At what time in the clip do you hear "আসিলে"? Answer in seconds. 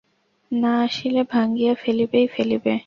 0.83-1.21